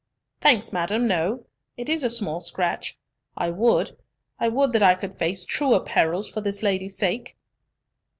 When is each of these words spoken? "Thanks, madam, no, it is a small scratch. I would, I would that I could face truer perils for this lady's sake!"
"Thanks, 0.39 0.73
madam, 0.73 1.07
no, 1.07 1.45
it 1.77 1.87
is 1.87 2.03
a 2.03 2.09
small 2.09 2.39
scratch. 2.39 2.97
I 3.37 3.51
would, 3.51 3.95
I 4.39 4.47
would 4.47 4.73
that 4.73 4.81
I 4.81 4.95
could 4.95 5.19
face 5.19 5.45
truer 5.45 5.79
perils 5.79 6.27
for 6.27 6.41
this 6.41 6.63
lady's 6.63 6.97
sake!" 6.97 7.37